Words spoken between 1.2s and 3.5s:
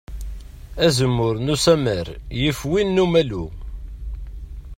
n usammar yif win n umalu.